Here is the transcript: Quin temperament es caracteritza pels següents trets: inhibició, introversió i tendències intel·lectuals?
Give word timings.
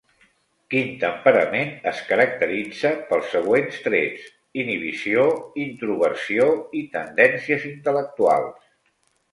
Quin 0.73 0.87
temperament 1.01 1.69
es 1.91 1.99
caracteritza 2.07 2.93
pels 3.11 3.29
següents 3.35 3.77
trets: 3.89 4.27
inhibició, 4.63 5.29
introversió 5.69 6.53
i 6.83 6.87
tendències 6.99 7.71
intel·lectuals? 7.77 8.71